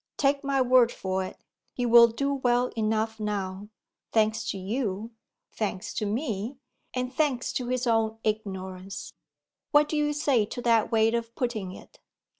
Take 0.17 0.43
my 0.43 0.63
word 0.63 0.91
for 0.91 1.23
it, 1.23 1.37
he 1.75 1.85
will 1.85 2.07
do 2.07 2.33
well 2.33 2.69
enough 2.69 3.19
now; 3.19 3.69
thanks 4.11 4.49
to 4.49 4.57
you, 4.57 5.11
thanks 5.51 5.93
to 5.93 6.07
me, 6.07 6.57
and 6.95 7.13
thanks 7.13 7.53
to 7.53 7.67
his 7.67 7.85
own 7.85 8.17
ignorance. 8.23 9.13
What 9.69 9.87
do 9.87 9.95
you 9.95 10.13
say 10.13 10.43
to 10.43 10.61
that 10.63 10.91
way 10.91 11.13
of 11.13 11.35
putting 11.35 11.73
it? 11.73 11.99